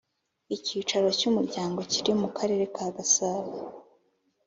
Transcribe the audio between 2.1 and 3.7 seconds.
mu Karere ka Gasabo